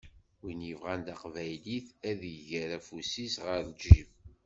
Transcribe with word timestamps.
Win 0.43 0.59
yebɣan 0.69 1.01
taqbaylit 1.07 1.87
ad 2.09 2.21
iger 2.33 2.69
afus-is 2.77 3.35
ɣer 3.45 3.59
lǧib. 3.71 4.09